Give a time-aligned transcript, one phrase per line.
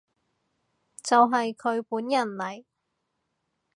[1.03, 2.65] 就係佢本人嚟